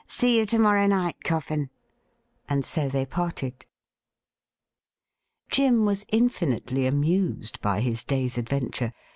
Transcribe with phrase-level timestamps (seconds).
[0.07, 1.17] See you to morrow night.
[1.23, 1.69] Coffin.'
[2.49, 3.67] And so they parted.
[5.51, 8.93] Jim was infinitely amused by his day's adventure.